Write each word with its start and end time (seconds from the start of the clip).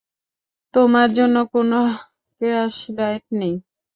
তোমার 0.73 1.07
জন্য 1.17 1.35
কোনও 1.53 1.81
ক্র্যাশ 2.41 2.75
ডায়েট 2.97 3.25
নেই। 3.39 3.55